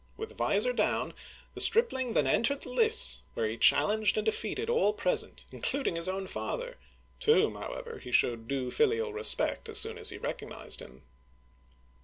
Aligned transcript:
With 0.17 0.35
visor 0.35 0.73
down, 0.73 1.13
the 1.53 1.61
stripling 1.61 2.13
then 2.15 2.25
entered 2.25 2.61
the 2.61 2.69
lists, 2.71 3.21
where 3.35 3.47
he 3.47 3.55
challenged 3.55 4.17
and 4.17 4.25
defeated 4.25 4.67
all 4.67 4.93
present, 4.93 5.45
including 5.51 5.95
his 5.95 6.07
own 6.07 6.25
father, 6.25 6.79
to 7.19 7.35
whom, 7.35 7.53
however, 7.53 7.99
he 7.99 8.11
showed 8.11 8.47
due 8.47 8.71
filial 8.71 9.13
respect 9.13 9.69
as 9.69 9.79
soon 9.79 9.99
as 9.99 10.09
he 10.09 10.17
recognized 10.17 10.79
him. 10.79 11.03